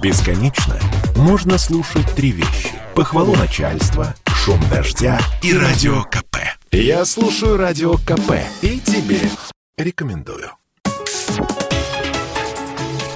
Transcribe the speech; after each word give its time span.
Бесконечно 0.00 0.78
можно 1.16 1.58
слушать 1.58 2.06
три 2.14 2.30
вещи. 2.30 2.70
Похвалу 2.94 3.34
начальства, 3.34 4.14
шум 4.26 4.60
дождя 4.70 5.18
и 5.42 5.52
радио 5.52 6.04
КП. 6.04 6.36
Я 6.70 7.04
слушаю 7.04 7.56
радио 7.56 7.94
КП 7.94 8.34
и 8.62 8.78
тебе 8.78 9.18
рекомендую. 9.76 10.50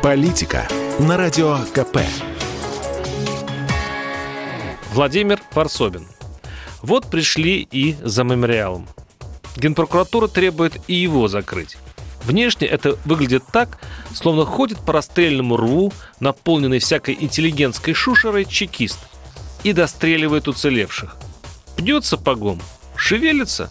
Политика 0.03 0.66
на 0.98 1.16
радио 1.16 1.58
КП. 1.72 1.98
Владимир 4.92 5.40
Варсобин. 5.52 6.08
Вот 6.82 7.08
пришли 7.08 7.60
и 7.70 7.94
за 8.02 8.24
мемориалом. 8.24 8.88
Генпрокуратура 9.56 10.26
требует 10.26 10.80
и 10.88 10.94
его 10.94 11.28
закрыть. 11.28 11.76
Внешне 12.25 12.66
это 12.66 12.96
выглядит 13.04 13.43
так, 13.52 13.79
словно 14.14 14.45
ходит 14.45 14.79
по 14.79 14.93
расстрельному 14.93 15.57
рву, 15.57 15.93
наполненный 16.20 16.79
всякой 16.79 17.16
интеллигентской 17.20 17.95
шушерой, 17.95 18.45
чекист 18.45 18.98
и 19.65 19.73
достреливает 19.73 20.48
уцелевших. 20.48 21.16
Пнет 21.77 22.05
сапогом, 22.05 22.60
шевелится, 22.96 23.70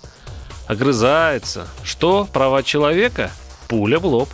огрызается. 0.68 1.68
Что, 1.84 2.28
права 2.32 2.64
человека? 2.64 3.32
Пуля 3.68 4.00
в 4.00 4.06
лоб. 4.06 4.30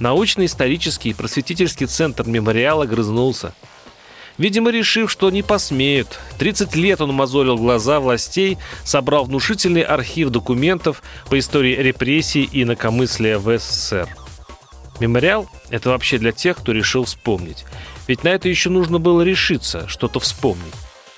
Научно-исторический 0.00 1.10
и 1.10 1.14
просветительский 1.14 1.86
центр 1.86 2.26
мемориала 2.26 2.84
грызнулся– 2.84 3.54
Видимо, 4.38 4.70
решив, 4.70 5.10
что 5.10 5.30
не 5.30 5.42
посмеют. 5.42 6.18
30 6.38 6.76
лет 6.76 7.00
он 7.00 7.14
мозолил 7.14 7.56
глаза 7.56 8.00
властей, 8.00 8.58
собрал 8.84 9.24
внушительный 9.24 9.82
архив 9.82 10.28
документов 10.28 11.02
по 11.30 11.38
истории 11.38 11.74
репрессий 11.74 12.42
и 12.44 12.62
инакомыслия 12.62 13.38
в 13.38 13.58
СССР. 13.58 14.08
Мемориал– 15.00 15.48
это 15.70 15.90
вообще 15.90 16.18
для 16.18 16.32
тех, 16.32 16.56
кто 16.58 16.72
решил 16.72 17.04
вспомнить. 17.04 17.64
Ведь 18.08 18.24
на 18.24 18.28
это 18.28 18.48
еще 18.48 18.70
нужно 18.70 18.98
было 18.98 19.22
решиться, 19.22 19.88
что-то 19.88 20.20
вспомнить. 20.20 20.74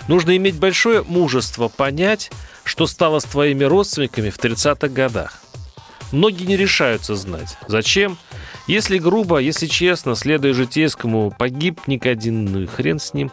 Нужно 0.08 0.36
иметь 0.36 0.56
большое 0.56 1.02
мужество 1.02 1.68
понять, 1.68 2.30
что 2.64 2.86
стало 2.86 3.18
с 3.18 3.24
твоими 3.24 3.64
родственниками 3.64 4.30
в 4.30 4.38
30-х 4.38 4.88
годах. 4.88 5.40
Многие 6.12 6.44
не 6.44 6.56
решаются 6.56 7.14
знать. 7.14 7.56
Зачем? 7.66 8.16
Если 8.68 8.98
грубо, 8.98 9.38
если 9.38 9.66
честно, 9.66 10.14
следуя 10.14 10.52
житейскому, 10.52 11.34
погиб 11.36 11.80
Никодин, 11.86 12.44
ну 12.44 12.60
и 12.60 12.66
хрен 12.66 13.00
с 13.00 13.14
ним. 13.14 13.32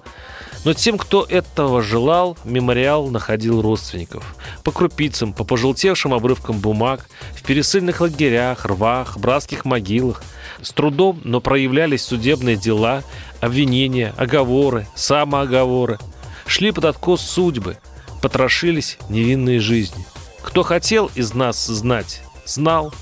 Но 0.64 0.74
тем, 0.74 0.98
кто 0.98 1.26
этого 1.26 1.82
желал, 1.82 2.38
мемориал 2.46 3.10
находил 3.10 3.62
родственников. 3.62 4.38
По 4.64 4.72
крупицам, 4.72 5.34
по 5.34 5.44
пожелтевшим 5.44 6.14
обрывкам 6.14 6.60
бумаг, 6.60 7.10
в 7.34 7.44
пересыльных 7.44 8.00
лагерях, 8.00 8.66
рвах, 8.66 9.18
братских 9.18 9.66
могилах. 9.66 10.24
С 10.62 10.72
трудом, 10.72 11.20
но 11.26 11.42
проявлялись 11.42 12.06
судебные 12.06 12.56
дела, 12.56 13.04
обвинения, 13.42 14.14
оговоры, 14.16 14.88
самооговоры. 14.96 16.00
Шли 16.48 16.72
под 16.72 16.86
откос 16.86 17.20
судьбы, 17.20 17.78
потрошились 18.22 18.98
невинные 19.10 19.60
жизни. 19.60 20.06
Кто 20.42 20.64
хотел 20.64 21.12
из 21.14 21.34
нас 21.34 21.66
знать, 21.66 22.22
знал. 22.46 22.94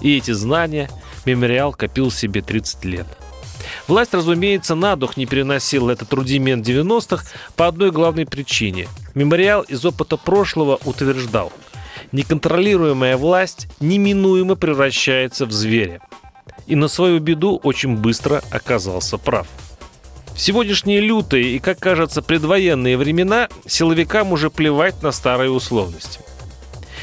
И 0.00 0.16
эти 0.16 0.32
знания– 0.32 0.90
мемориал 1.26 1.72
копил 1.72 2.10
себе 2.10 2.42
30 2.42 2.84
лет. 2.84 3.06
Власть, 3.88 4.14
разумеется, 4.14 4.74
на 4.74 4.96
дух 4.96 5.16
не 5.16 5.26
переносила 5.26 5.90
этот 5.90 6.12
рудимент 6.12 6.66
90-х 6.66 7.26
по 7.56 7.66
одной 7.66 7.90
главной 7.90 8.26
причине. 8.26 8.88
Мемориал 9.14 9.62
из 9.62 9.84
опыта 9.84 10.16
прошлого 10.16 10.78
утверждал, 10.84 11.52
неконтролируемая 12.12 13.16
власть 13.16 13.68
неминуемо 13.80 14.56
превращается 14.56 15.46
в 15.46 15.52
зверя. 15.52 16.00
И 16.66 16.76
на 16.76 16.88
свою 16.88 17.18
беду 17.20 17.60
очень 17.62 17.96
быстро 17.96 18.42
оказался 18.50 19.18
прав. 19.18 19.46
В 20.34 20.40
сегодняшние 20.40 21.00
лютые 21.00 21.56
и, 21.56 21.58
как 21.58 21.78
кажется, 21.80 22.22
предвоенные 22.22 22.96
времена 22.96 23.48
силовикам 23.66 24.32
уже 24.32 24.48
плевать 24.50 25.02
на 25.02 25.10
старые 25.10 25.50
условности. 25.50 26.20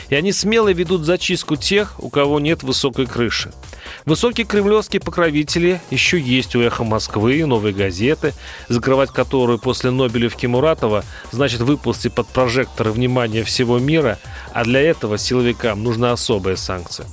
И 0.09 0.15
они 0.15 0.31
смело 0.31 0.71
ведут 0.71 1.03
зачистку 1.03 1.57
тех, 1.57 1.95
у 1.99 2.09
кого 2.09 2.39
нет 2.39 2.63
высокой 2.63 3.05
крыши– 3.05 3.51
Высокие 4.07 4.47
кремлевские 4.47 5.01
покровители 5.01 5.81
еще 5.91 6.17
есть 6.17 6.55
у 6.55 6.61
«Эхо 6.61 6.85
Москвы», 6.85 7.45
«Новой 7.45 7.73
газеты», 7.73 8.33
закрывать 8.69 9.11
которую 9.11 9.59
после 9.59 9.91
Нобелевки 9.91 10.45
Муратова 10.45 11.03
значит 11.31 11.59
выползти 11.59 12.07
под 12.07 12.25
прожекторы 12.29 12.93
внимания 12.93 13.43
всего 13.43 13.79
мира, 13.79 14.17
а 14.53 14.63
для 14.63 14.79
этого 14.79 15.17
силовикам 15.17 15.83
нужна 15.83 16.13
особая 16.13 16.55
санкция. 16.55 17.05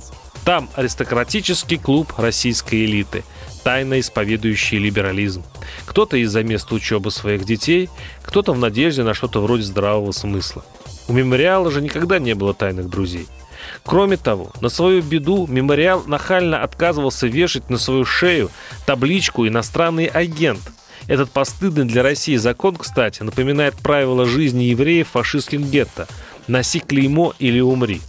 Там 0.45 0.69
аристократический 0.75 1.77
клуб 1.77 2.13
российской 2.15 2.85
элиты, 2.85 3.25
тайно 3.65 3.99
исповедующий 3.99 4.77
либерализм. 4.77 5.43
Кто-то 5.85 6.15
из-за 6.15 6.43
места 6.43 6.75
учебы 6.75 7.11
своих 7.11 7.43
детей, 7.43 7.89
кто-то 8.23 8.53
в 8.53 8.57
надежде 8.57 9.03
на 9.03 9.13
что-то 9.13 9.41
вроде 9.41 9.63
здравого 9.63 10.13
смысла. 10.13 10.63
У 11.09 11.13
мемориала 11.13 11.71
же 11.71 11.81
никогда 11.81 12.19
не 12.19 12.35
было 12.35 12.53
тайных 12.53 12.89
друзей– 12.89 13.27
Кроме 13.83 14.17
того, 14.17 14.51
на 14.61 14.69
свою 14.69 15.01
беду 15.01 15.47
мемориал 15.47 16.03
нахально 16.05 16.63
отказывался 16.63 17.27
вешать 17.27 17.69
на 17.69 17.77
свою 17.77 18.05
шею 18.05 18.49
табличку 18.85 19.47
«Иностранный 19.47 20.05
агент». 20.05 20.61
Этот 21.07 21.29
постыдный 21.29 21.85
для 21.85 22.01
России 22.01 22.35
закон, 22.35 22.75
кстати, 22.75 23.21
напоминает 23.21 23.75
правила 23.75 24.25
жизни 24.25 24.63
евреев 24.63 25.07
в 25.07 25.11
фашистских 25.11 25.61
гетто 25.61 26.07
«Носи 26.47 26.79
клеймо 26.79 27.33
или 27.37 27.59
умри». 27.59 28.01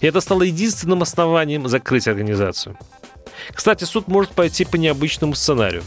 И 0.00 0.06
это 0.06 0.20
стало 0.20 0.42
единственным 0.42 1.02
основанием 1.02 1.66
закрыть 1.68 2.06
организацию. 2.06 2.78
Кстати, 3.52 3.84
суд 3.84 4.08
может 4.08 4.30
пойти 4.32 4.64
по 4.64 4.76
необычному 4.76 5.34
сценарию. 5.34 5.82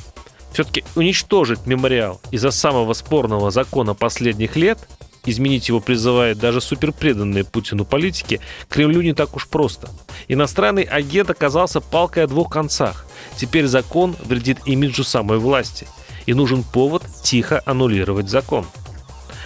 Все-таки 0.51 0.84
уничтожить 0.96 1.66
мемориал 1.66 2.19
из-за 2.31 2.51
самого 2.51 2.94
спорного 2.94 3.51
закона 3.51 3.94
последних 3.94 4.56
лет– 4.56 4.80
изменить 5.30 5.68
его 5.68 5.80
призывает 5.80 6.40
даже 6.40 6.62
суперпреданные 6.62 7.44
Путину 7.44 7.86
политики, 7.86 8.40
Кремлю 8.70 9.02
не 9.02 9.14
так 9.14 9.36
уж 9.36 9.48
просто. 9.48 9.90
Иностранный 10.28 10.84
агент 10.84 11.30
оказался 11.30 11.82
палкой 11.82 12.24
о 12.24 12.28
двух 12.28 12.50
концах. 12.52 13.06
Теперь 13.38 13.68
закон 13.68 14.16
вредит 14.24 14.60
имиджу 14.66 15.04
самой 15.04 15.40
власти. 15.40 15.88
И 16.26 16.34
нужен 16.34 16.64
повод 16.64 17.04
тихо 17.24 17.62
аннулировать 17.66 18.30
закон. 18.30 18.66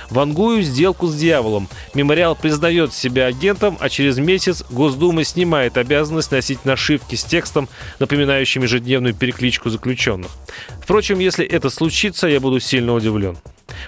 Вангую 0.10 0.62
сделку 0.62 1.08
с 1.08 1.16
дьяволом. 1.16 1.68
Мемориал 1.94 2.36
признает 2.36 2.94
себя 2.94 3.26
агентом, 3.26 3.78
а 3.80 3.90
через 3.90 4.18
месяц 4.18 4.64
Госдума 4.70 5.24
снимает 5.24 5.78
обязанность 5.78 6.32
носить 6.32 6.66
нашивки 6.66 7.16
с 7.16 7.24
текстом, 7.24 7.68
напоминающим 8.00 8.64
ежедневную 8.64 9.16
перекличку 9.16 9.70
заключенных. 9.70 10.30
Впрочем, 10.82 11.20
если 11.20 11.46
это 11.46 11.70
случится, 11.70 12.28
я 12.28 12.40
буду 12.40 12.60
сильно 12.60 12.94
удивлен. 12.94 13.38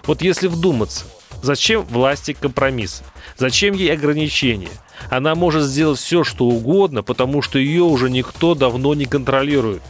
Вот 0.06 0.22
если 0.22 0.48
вдуматься, 0.48 1.06
Зачем 1.46 1.84
власти 1.84 2.34
компромисс? 2.34 3.04
Зачем 3.38 3.76
ей 3.76 3.94
ограничения? 3.94 4.72
Она 5.12 5.36
может 5.36 5.62
сделать 5.62 6.00
все, 6.00 6.24
что 6.24 6.46
угодно, 6.46 7.04
потому 7.04 7.44
что 7.44 7.60
ее 7.60 7.84
уже 7.84 8.10
никто 8.10 8.56
давно 8.56 8.96
не 8.96 9.06
контролирует. 9.06 9.84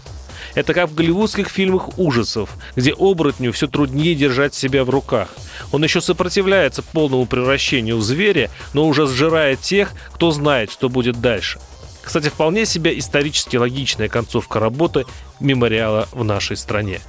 Это 0.53 0.73
как 0.73 0.89
в 0.89 0.95
голливудских 0.95 1.47
фильмах 1.47 1.97
ужасов, 1.97 2.49
где 2.75 2.91
оборотню 2.91 3.53
все 3.53 3.67
труднее 3.67 4.15
держать 4.15 4.53
себя 4.53 4.83
в 4.83 4.89
руках. 4.89 5.29
Он 5.71 5.81
еще 5.81 6.01
сопротивляется 6.01 6.83
полному 6.83 7.25
превращению 7.25 7.99
в 7.99 8.03
зверя, 8.03 8.51
но 8.73 8.85
уже 8.85 9.07
сжирает 9.07 9.61
тех, 9.61 9.93
кто 10.11 10.31
знает, 10.31 10.69
что 10.69 10.89
будет 10.89 11.21
дальше. 11.21 11.61
Кстати, 12.03 12.27
вполне 12.27 12.65
себе 12.65 12.99
исторически 12.99 13.55
логичная 13.55 14.09
концовка 14.09 14.59
работы 14.59 15.05
мемориала 15.39 16.09
в 16.11 16.25
нашей 16.25 16.57
стране. 16.57 16.99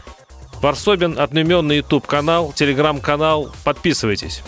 Варсобин, 0.61 1.19
одноименный 1.19 1.77
YouTube-канал, 1.77 2.53
телеграм-канал. 2.55 3.51
Подписывайтесь. 3.65 4.43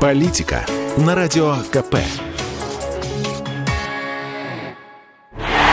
Политика 0.00 0.64
на 0.96 1.14
Радио 1.14 1.56
КП. 1.70 1.96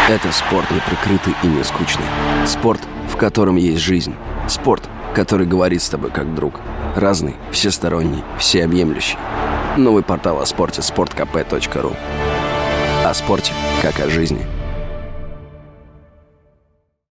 Это 0.08 0.32
спорт 0.32 0.70
не 0.70 0.80
прикрытый 0.82 1.34
и 1.42 1.48
не 1.48 1.64
скучный. 1.64 2.06
Спорт, 2.46 2.82
в 3.10 3.18
котором 3.18 3.56
есть 3.56 3.82
жизнь. 3.82 4.14
Спорт, 4.48 4.84
который 5.16 5.48
говорит 5.48 5.82
с 5.82 5.90
тобой 5.90 6.12
как 6.12 6.36
друг. 6.36 6.60
Разный, 6.96 7.36
всесторонний, 7.52 8.24
всеобъемлющий. 8.38 9.18
Новый 9.78 10.04
портал 10.04 10.42
о 10.42 10.46
спорте– 10.46 10.82
sportkp.ru 10.84 11.96
О 13.04 13.14
спорте, 13.14 13.52
как 13.82 14.00
о 14.00 14.10
жизни– 14.10 14.46